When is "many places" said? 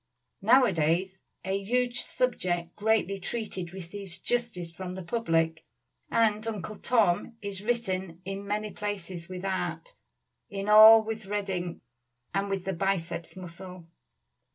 8.47-9.29